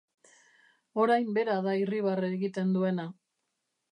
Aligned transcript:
Orain 1.03 1.27
bera 1.35 1.59
da 1.67 1.75
irribarre 1.81 2.31
egiten 2.39 2.75
duena. 2.79 3.09